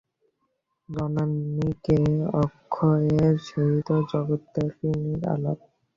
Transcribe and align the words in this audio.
জনান্তিকে 0.89 1.99
অক্ষয়ের 2.41 3.33
সহিত 3.47 3.89
জগত্তারিণীর 4.11 5.21
আলাপ। 5.33 5.59